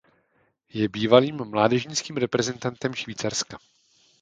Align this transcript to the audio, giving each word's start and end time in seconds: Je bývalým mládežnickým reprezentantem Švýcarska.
Je 0.69 0.89
bývalým 0.89 1.35
mládežnickým 1.37 2.17
reprezentantem 2.17 2.93
Švýcarska. 2.93 3.57